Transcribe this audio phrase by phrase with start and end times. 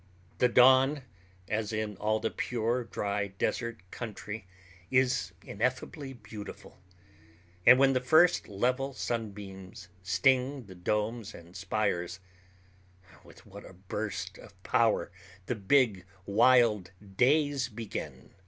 [0.39, 1.03] The dawn,
[1.47, 4.47] as in all the pure, dry desert country
[4.89, 6.79] is ineffably beautiful;
[7.67, 12.19] and when the first level sunbeams sting the domes and spires,
[13.23, 15.11] with what a burst of power
[15.45, 18.33] the big, wild days begin!